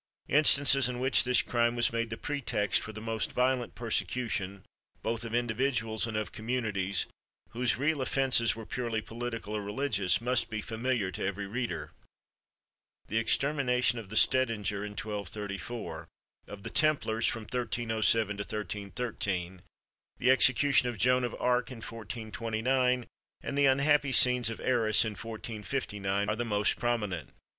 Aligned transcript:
Instances 0.29 0.89
in 0.89 0.99
which 0.99 1.23
this 1.25 1.43
crime 1.43 1.75
was 1.75 1.93
made 1.93 2.09
the 2.09 2.17
pretext 2.17 2.81
for 2.81 2.91
the 2.91 2.99
most 2.99 3.33
violent 3.33 3.75
persecution, 3.75 4.65
both 5.03 5.23
of 5.23 5.35
individuals 5.35 6.07
and 6.07 6.17
of 6.17 6.31
communities, 6.31 7.05
whose 7.49 7.77
real 7.77 8.01
offences 8.01 8.55
were 8.55 8.65
purely 8.65 8.99
political 8.99 9.55
or 9.55 9.61
religious, 9.61 10.19
must 10.19 10.49
be 10.49 10.59
familiar 10.59 11.11
to 11.11 11.23
every 11.23 11.45
reader. 11.45 11.91
The 13.09 13.19
extermination 13.19 13.99
of 13.99 14.09
the 14.09 14.15
Stedinger 14.17 14.83
in 14.83 14.93
1234, 14.93 16.07
of 16.47 16.63
the 16.63 16.71
Templars 16.71 17.27
from 17.27 17.43
1307 17.43 18.37
to 18.37 18.41
1313, 18.41 19.61
the 20.17 20.31
execution 20.31 20.89
of 20.89 20.97
Joan 20.97 21.23
of 21.23 21.35
Arc 21.35 21.69
in 21.69 21.77
1429, 21.77 23.05
and 23.41 23.55
the 23.55 23.67
unhappy 23.67 24.11
scenes 24.13 24.49
of 24.49 24.59
Arras 24.61 25.05
in 25.05 25.11
1459, 25.11 26.27
are 26.27 26.35
the 26.35 26.43
most 26.43 26.77
prominent. 26.77 27.29